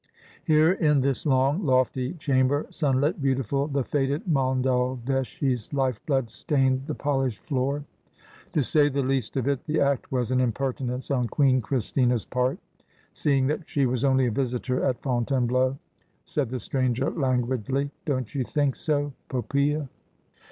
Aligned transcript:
Here 0.45 0.71
in 0.71 1.01
this 1.01 1.27
long, 1.27 1.63
lofty 1.63 2.13
chamber, 2.13 2.65
sun 2.71 2.99
lit, 3.01 3.21
beautiful, 3.21 3.67
the 3.67 3.83
fated 3.83 4.23
Monaldeschi's 4.25 5.71
life 5.75 6.03
blood 6.07 6.31
stained 6.31 6.87
the 6.87 6.95
polished 6.95 7.43
floor.' 7.43 7.85
To 8.53 8.63
say 8.63 8.89
the 8.89 9.03
least 9.03 9.37
of 9.37 9.47
it, 9.47 9.63
the 9.67 9.79
act 9.79 10.11
was 10.11 10.31
an 10.31 10.39
impertinence 10.41 11.11
on 11.11 11.27
Queen 11.27 11.61
Christina's 11.61 12.25
part, 12.25 12.57
seeing 13.13 13.45
that 13.45 13.69
she 13.69 13.85
was 13.85 14.03
only 14.03 14.25
a 14.25 14.31
visitor 14.31 14.83
at 14.83 15.03
Fontainebleau,' 15.03 15.77
said 16.25 16.49
the 16.49 16.59
stranger 16.59 17.11
languidly.' 17.11 17.91
Don't 18.07 18.33
you 18.33 18.43
think 18.43 18.75
so, 18.77 19.13
Poppsea 19.29 19.87